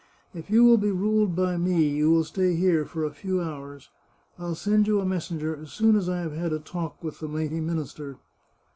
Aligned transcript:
If 0.33 0.49
you 0.49 0.63
will 0.65 0.79
be 0.79 0.89
ruled 0.91 1.35
by 1.35 1.57
me 1.57 1.87
you 1.87 2.09
will 2.09 2.23
stay 2.23 2.55
here 2.55 2.85
for 2.85 3.03
a 3.05 3.11
few 3.11 3.39
hours. 3.39 3.91
I'll 4.39 4.55
send 4.55 4.87
you 4.87 4.99
a 4.99 5.05
messenger 5.05 5.55
as 5.55 5.71
soon 5.71 5.95
as 5.95 6.09
I 6.09 6.21
have 6.21 6.33
had 6.33 6.53
a 6.53 6.57
talk 6.59 6.95
with 7.03 7.19
the 7.19 7.27
mighty 7.27 7.59
minister." 7.59 8.17